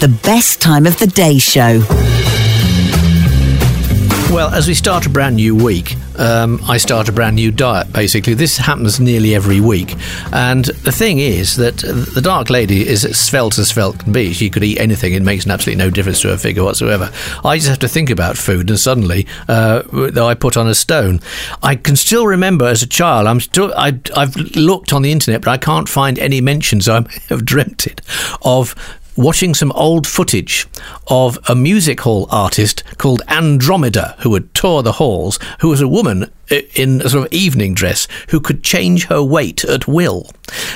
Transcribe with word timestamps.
The 0.00 0.08
best 0.22 0.62
time 0.62 0.86
of 0.86 0.98
the 0.98 1.06
day 1.06 1.36
show. 1.36 1.82
Well, 4.32 4.48
as 4.48 4.66
we 4.66 4.72
start 4.72 5.04
a 5.04 5.10
brand 5.10 5.36
new 5.36 5.54
week, 5.54 5.94
um, 6.18 6.58
I 6.66 6.78
start 6.78 7.10
a 7.10 7.12
brand 7.12 7.36
new 7.36 7.50
diet, 7.50 7.92
basically. 7.92 8.32
This 8.32 8.56
happens 8.56 8.98
nearly 8.98 9.34
every 9.34 9.60
week. 9.60 9.96
And 10.32 10.64
the 10.64 10.92
thing 10.92 11.18
is 11.18 11.56
that 11.56 11.78
the 11.78 12.20
Dark 12.22 12.48
Lady 12.48 12.88
is 12.88 13.04
as 13.04 13.18
svelte 13.18 13.58
as 13.58 13.68
svelte 13.68 13.98
can 13.98 14.12
be. 14.12 14.32
She 14.32 14.48
could 14.48 14.64
eat 14.64 14.78
anything, 14.78 15.12
it 15.12 15.22
makes 15.22 15.46
absolutely 15.46 15.84
no 15.84 15.90
difference 15.90 16.22
to 16.22 16.28
her 16.28 16.38
figure 16.38 16.64
whatsoever. 16.64 17.10
I 17.44 17.56
just 17.56 17.68
have 17.68 17.80
to 17.80 17.88
think 17.88 18.08
about 18.08 18.38
food, 18.38 18.70
and 18.70 18.78
suddenly, 18.78 19.26
uh, 19.48 19.82
I 20.16 20.34
put 20.34 20.56
on 20.56 20.66
a 20.66 20.74
stone. 20.74 21.20
I 21.62 21.74
can 21.74 21.96
still 21.96 22.26
remember 22.26 22.66
as 22.66 22.82
a 22.82 22.86
child, 22.86 23.26
I'm 23.26 23.40
still, 23.40 23.74
I, 23.76 23.98
I've 24.16 24.36
looked 24.36 24.94
on 24.94 25.02
the 25.02 25.12
internet, 25.12 25.42
but 25.42 25.50
I 25.50 25.58
can't 25.58 25.88
find 25.88 26.18
any 26.18 26.40
mentions, 26.40 26.88
I 26.88 27.04
have 27.28 27.44
dreamt 27.44 27.86
it, 27.86 28.00
of 28.40 28.74
watching 29.20 29.54
some 29.54 29.70
old 29.72 30.06
footage 30.06 30.66
of 31.08 31.38
a 31.48 31.54
music 31.54 32.00
hall 32.00 32.26
artist 32.30 32.82
called 32.96 33.22
Andromeda, 33.28 34.16
who 34.20 34.30
would 34.30 34.52
tour 34.54 34.82
the 34.82 34.92
halls, 34.92 35.38
who 35.60 35.68
was 35.68 35.82
a 35.82 35.88
woman 35.88 36.30
in 36.74 37.02
a 37.02 37.08
sort 37.08 37.26
of 37.26 37.32
evening 37.32 37.74
dress 37.74 38.08
who 38.30 38.40
could 38.40 38.64
change 38.64 39.06
her 39.06 39.22
weight 39.22 39.62
at 39.64 39.86
will. 39.86 40.30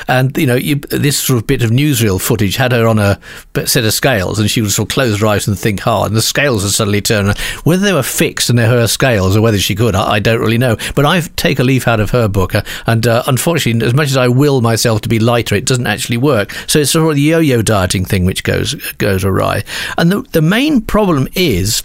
And, 0.09 0.37
you 0.37 0.47
know, 0.47 0.55
you, 0.55 0.77
this 0.77 1.19
sort 1.19 1.39
of 1.39 1.47
bit 1.47 1.63
of 1.63 1.71
newsreel 1.71 2.21
footage 2.21 2.57
had 2.57 2.73
her 2.73 2.87
on 2.87 2.99
a 2.99 3.19
set 3.67 3.85
of 3.85 3.93
scales 3.93 4.39
and 4.39 4.51
she 4.51 4.61
would 4.61 4.73
sort 4.73 4.89
of 4.89 4.95
close 4.95 5.21
her 5.21 5.27
eyes 5.27 5.47
and 5.47 5.59
think 5.59 5.81
hard 5.81 6.09
and 6.09 6.17
the 6.17 6.23
scales 6.23 6.63
would 6.65 6.73
suddenly 6.73 7.01
turn. 7.01 7.35
Whether 7.65 7.85
they 7.85 7.93
were 7.93 8.03
fixed 8.03 8.51
and 8.51 8.59
they're 8.59 8.69
her 8.69 8.87
scales 8.87 9.37
or 9.37 9.41
whether 9.41 9.59
she 9.59 9.75
could, 9.75 9.95
I, 9.95 10.15
I 10.15 10.19
don't 10.21 10.41
really 10.41 10.59
know. 10.59 10.77
But 10.95 11.07
I 11.07 11.21
take 11.21 11.59
a 11.59 11.65
leaf 11.65 11.89
out 11.89 12.01
of 12.01 12.11
her 12.11 12.29
book 12.29 12.55
uh, 12.55 12.63
and 12.87 13.07
uh, 13.07 13.23
unfortunately, 13.27 13.87
as 13.87 13.95
much 13.95 14.09
as 14.09 14.17
I 14.17 14.29
will 14.29 14.61
myself 14.61 15.01
to 15.03 15.09
be 15.09 15.19
lighter, 15.19 15.55
it 15.55 15.67
doesn't 15.67 15.87
actually 15.87 16.19
work. 16.19 16.53
So 16.67 16.81
it's 16.81 16.91
sort 16.91 17.09
of 17.09 17.17
the 17.17 17.23
yo-yo 17.23 17.63
dieting 17.63 18.05
thing 18.05 18.25
which 18.25 18.43
goes, 18.43 18.75
goes 18.95 19.25
awry. 19.25 19.65
And 19.99 20.11
the, 20.11 20.23
the 20.23 20.43
main 20.43 20.81
problem 20.81 21.29
is 21.35 21.83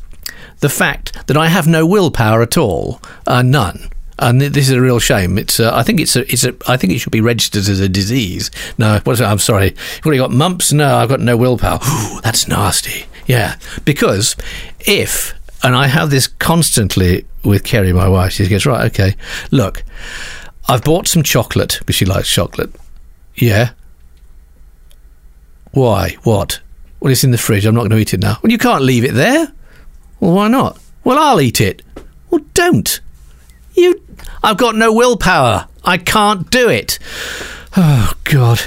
the 0.60 0.70
fact 0.70 1.27
that 1.27 1.37
I 1.37 1.48
have 1.48 1.68
no 1.68 1.85
willpower 1.85 2.41
at 2.41 2.57
all, 2.57 3.02
uh, 3.26 3.41
none. 3.41 3.90
And 4.21 4.41
this 4.41 4.67
is 4.67 4.71
a 4.71 4.81
real 4.81 4.99
shame. 4.99 5.37
It's, 5.37 5.59
uh, 5.62 5.71
I 5.73 5.81
think 5.84 6.01
it's 6.01 6.15
a, 6.17 6.21
it's 6.31 6.43
a, 6.43 6.53
I 6.67 6.75
think 6.75 6.91
it 6.91 6.99
should 6.99 7.12
be 7.12 7.21
registered 7.21 7.70
as 7.70 7.79
a 7.79 7.87
disease. 7.87 8.51
No, 8.77 8.99
what's 9.05 9.21
I'm 9.21 9.39
sorry. 9.39 9.67
You've 9.67 10.05
already 10.05 10.20
got 10.20 10.31
mumps. 10.31 10.73
No, 10.73 10.98
I've 10.98 11.07
got 11.07 11.21
no 11.21 11.37
willpower. 11.37 11.79
Ooh, 11.87 12.20
that's 12.21 12.47
nasty. 12.47 13.05
Yeah, 13.27 13.55
because 13.85 14.35
if, 14.81 15.34
and 15.63 15.73
I 15.73 15.87
have 15.87 16.09
this 16.09 16.27
constantly 16.27 17.25
with 17.43 17.63
Kerry, 17.63 17.93
my 17.93 18.09
wife. 18.09 18.34
She 18.34 18.47
goes, 18.47 18.65
right, 18.65 18.85
okay, 18.91 19.15
look, 19.51 19.84
I've 20.67 20.84
bought 20.84 21.07
some 21.07 21.23
chocolate 21.23 21.77
because 21.79 21.95
she 21.95 22.05
likes 22.05 22.29
chocolate. 22.29 22.75
Yeah. 23.35 23.71
Why? 25.71 26.17
What? 26.23 26.59
Well, 26.99 27.12
it's 27.12 27.23
in 27.23 27.31
the 27.31 27.37
fridge. 27.37 27.65
I'm 27.65 27.75
not 27.75 27.81
going 27.81 27.91
to 27.91 27.97
eat 27.97 28.13
it 28.13 28.20
now. 28.20 28.37
Well, 28.43 28.51
you 28.51 28.57
can't 28.57 28.84
leave 28.84 29.05
it 29.05 29.13
there. 29.13 29.53
Well, 30.20 30.34
why 30.34 30.47
not? 30.49 30.77
Well, 31.05 31.17
I'll 31.17 31.40
eat 31.40 31.62
it. 31.62 31.81
Well, 32.29 32.43
don't. 32.53 32.99
You. 33.80 34.02
I've 34.44 34.58
got 34.58 34.76
no 34.76 34.94
willpower. 34.94 35.68
I 35.84 35.98
can't 35.98 36.49
do 36.49 36.70
it. 36.70 36.99
Oh 37.77 38.13
God! 38.26 38.62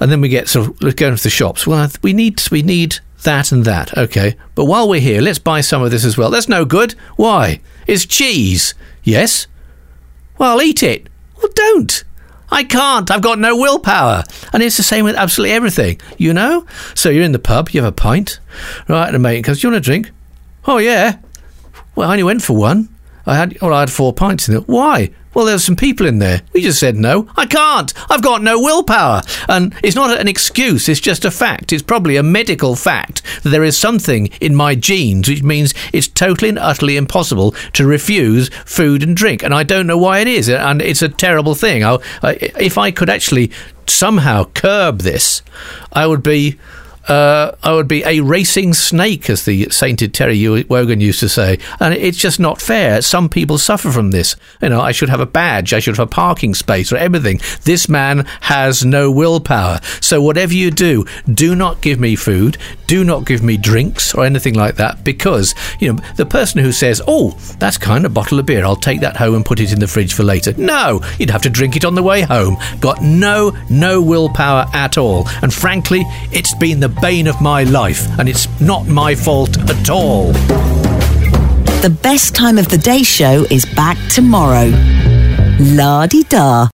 And 0.00 0.10
then 0.10 0.20
we 0.20 0.28
get 0.28 0.48
sort 0.48 0.68
of 0.68 0.82
let's 0.82 0.94
go 0.94 1.08
into 1.08 1.22
the 1.22 1.30
shops. 1.30 1.66
Well, 1.66 1.90
we 2.02 2.12
need 2.12 2.40
we 2.50 2.62
need 2.62 2.98
that 3.24 3.52
and 3.52 3.64
that. 3.64 3.96
Okay, 3.96 4.36
but 4.54 4.66
while 4.66 4.88
we're 4.88 5.00
here, 5.00 5.20
let's 5.20 5.38
buy 5.38 5.60
some 5.60 5.82
of 5.82 5.90
this 5.90 6.04
as 6.04 6.16
well. 6.16 6.30
That's 6.30 6.48
no 6.48 6.64
good. 6.64 6.92
Why? 7.16 7.60
It's 7.86 8.06
cheese. 8.06 8.74
Yes. 9.02 9.46
Well, 10.38 10.62
eat 10.62 10.82
it. 10.82 11.08
Well, 11.36 11.52
don't. 11.54 12.04
I 12.50 12.62
can't. 12.64 13.10
I've 13.10 13.22
got 13.22 13.38
no 13.38 13.56
willpower. 13.56 14.24
And 14.52 14.62
it's 14.62 14.76
the 14.76 14.82
same 14.82 15.04
with 15.04 15.16
absolutely 15.16 15.54
everything, 15.54 16.00
you 16.18 16.32
know? 16.32 16.66
So 16.94 17.08
you're 17.08 17.24
in 17.24 17.32
the 17.32 17.38
pub, 17.38 17.70
you 17.70 17.82
have 17.82 17.92
a 17.92 17.94
pint, 17.94 18.38
right? 18.88 19.06
And 19.06 19.16
a 19.16 19.18
mate 19.18 19.42
goes, 19.42 19.60
Do 19.60 19.66
you 19.66 19.72
want 19.72 19.84
a 19.84 19.84
drink? 19.84 20.10
Oh, 20.66 20.78
yeah. 20.78 21.18
Well, 21.94 22.08
I 22.08 22.12
only 22.12 22.22
went 22.22 22.42
for 22.42 22.56
one. 22.56 22.93
I 23.26 23.36
had, 23.36 23.60
well, 23.60 23.72
I 23.72 23.80
had 23.80 23.90
four 23.90 24.12
pints 24.12 24.48
in 24.48 24.56
it. 24.56 24.68
Why? 24.68 25.10
Well, 25.34 25.46
there 25.46 25.56
were 25.56 25.60
some 25.60 25.74
people 25.74 26.06
in 26.06 26.20
there. 26.20 26.42
We 26.52 26.62
just 26.62 26.78
said 26.78 26.96
no. 26.96 27.28
I 27.36 27.46
can't. 27.46 27.92
I've 28.08 28.22
got 28.22 28.42
no 28.42 28.60
willpower. 28.60 29.22
And 29.48 29.74
it's 29.82 29.96
not 29.96 30.16
an 30.18 30.28
excuse, 30.28 30.88
it's 30.88 31.00
just 31.00 31.24
a 31.24 31.30
fact. 31.30 31.72
It's 31.72 31.82
probably 31.82 32.16
a 32.16 32.22
medical 32.22 32.76
fact 32.76 33.22
that 33.42 33.50
there 33.50 33.64
is 33.64 33.76
something 33.76 34.28
in 34.40 34.54
my 34.54 34.76
genes 34.76 35.28
which 35.28 35.42
means 35.42 35.74
it's 35.92 36.06
totally 36.06 36.48
and 36.50 36.58
utterly 36.58 36.96
impossible 36.96 37.52
to 37.72 37.86
refuse 37.86 38.48
food 38.64 39.02
and 39.02 39.16
drink. 39.16 39.42
And 39.42 39.52
I 39.52 39.64
don't 39.64 39.88
know 39.88 39.98
why 39.98 40.20
it 40.20 40.28
is. 40.28 40.48
And 40.48 40.80
it's 40.80 41.02
a 41.02 41.08
terrible 41.08 41.56
thing. 41.56 41.82
I, 41.82 41.98
if 42.22 42.78
I 42.78 42.92
could 42.92 43.10
actually 43.10 43.50
somehow 43.86 44.44
curb 44.54 45.00
this, 45.00 45.42
I 45.92 46.06
would 46.06 46.22
be 46.22 46.58
uh, 47.08 47.52
I 47.62 47.72
would 47.72 47.88
be 47.88 48.02
a 48.04 48.20
racing 48.20 48.74
snake, 48.74 49.28
as 49.28 49.44
the 49.44 49.68
sainted 49.70 50.14
Terry 50.14 50.64
Wogan 50.64 51.00
used 51.00 51.20
to 51.20 51.28
say. 51.28 51.58
And 51.80 51.94
it's 51.94 52.18
just 52.18 52.40
not 52.40 52.60
fair. 52.60 53.02
Some 53.02 53.28
people 53.28 53.58
suffer 53.58 53.90
from 53.90 54.10
this. 54.10 54.36
You 54.62 54.70
know, 54.70 54.80
I 54.80 54.92
should 54.92 55.08
have 55.08 55.20
a 55.20 55.26
badge, 55.26 55.72
I 55.72 55.80
should 55.80 55.96
have 55.96 56.06
a 56.06 56.10
parking 56.10 56.54
space 56.54 56.92
or 56.92 56.96
everything. 56.96 57.40
This 57.64 57.88
man 57.88 58.26
has 58.42 58.84
no 58.84 59.10
willpower. 59.10 59.80
So 60.00 60.22
whatever 60.22 60.54
you 60.54 60.70
do, 60.70 61.04
do 61.32 61.54
not 61.54 61.80
give 61.80 62.00
me 62.00 62.16
food, 62.16 62.56
do 62.86 63.04
not 63.04 63.26
give 63.26 63.42
me 63.42 63.56
drinks 63.56 64.14
or 64.14 64.24
anything 64.24 64.54
like 64.54 64.76
that, 64.76 65.04
because 65.04 65.54
you 65.80 65.92
know 65.92 65.98
the 66.16 66.26
person 66.26 66.60
who 66.62 66.72
says, 66.72 67.02
"Oh, 67.06 67.36
that's 67.58 67.78
kind 67.78 68.04
of 68.04 68.14
bottle 68.14 68.38
of 68.38 68.46
beer. 68.46 68.64
I'll 68.64 68.76
take 68.76 69.00
that 69.00 69.16
home 69.16 69.34
and 69.34 69.44
put 69.44 69.60
it 69.60 69.72
in 69.72 69.80
the 69.80 69.88
fridge 69.88 70.14
for 70.14 70.22
later." 70.22 70.54
No, 70.56 71.00
you'd 71.18 71.30
have 71.30 71.42
to 71.42 71.50
drink 71.50 71.76
it 71.76 71.84
on 71.84 71.94
the 71.94 72.02
way 72.02 72.22
home. 72.22 72.56
Got 72.80 73.02
no 73.02 73.56
no 73.70 74.00
willpower 74.02 74.66
at 74.72 74.98
all. 74.98 75.28
And 75.42 75.52
frankly, 75.52 76.02
it's 76.32 76.54
been 76.54 76.80
the 76.80 76.93
bane 77.00 77.26
of 77.26 77.40
my 77.40 77.64
life, 77.64 78.06
and 78.18 78.28
it's 78.28 78.48
not 78.60 78.86
my 78.86 79.14
fault 79.14 79.58
at 79.70 79.90
all. 79.90 80.32
The 81.82 81.96
best 82.02 82.34
time 82.34 82.58
of 82.58 82.68
the 82.68 82.78
day 82.78 83.02
show 83.02 83.44
is 83.50 83.64
back 83.74 83.98
tomorrow. 84.10 84.72
La 85.60 86.06
di 86.06 86.22
da. 86.24 86.74